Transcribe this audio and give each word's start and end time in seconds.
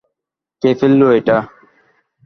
কে 0.63 0.69
ফেললো 0.79 1.07
এটা? 1.17 1.37